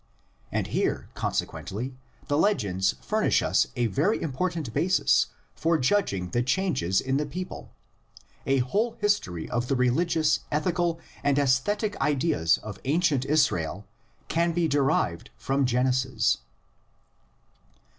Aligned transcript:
And 0.51 0.65
here, 0.65 1.09
consequently, 1.13 1.93
the 2.27 2.35
legends 2.35 2.95
furnish 3.01 3.43
us 3.43 3.67
a 3.75 3.85
very 3.85 4.19
important 4.19 4.73
basis 4.73 5.27
for 5.53 5.77
judging 5.77 6.35
of 6.35 6.45
changes 6.47 6.99
in 7.01 7.17
the 7.17 7.25
people; 7.27 7.69
a 8.47 8.57
whole 8.65 8.93
history 8.93 9.47
of 9.47 9.67
the 9.67 9.75
religious, 9.75 10.39
ethical 10.51 10.99
and 11.23 11.37
aesthetic 11.37 11.95
ideas 12.01 12.57
of 12.63 12.79
ancient 12.83 13.25
Israel 13.25 13.85
can 14.27 14.53
be 14.53 14.67
derived 14.67 15.29
from 15.37 15.67
Genesis. 15.67 16.39